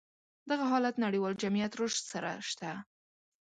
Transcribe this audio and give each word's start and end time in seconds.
دغه 0.49 0.65
حالت 0.71 0.95
نړيوال 1.05 1.33
جميعت 1.43 1.73
رشد 1.81 2.03
سره 2.11 2.29
شته. 2.49 2.71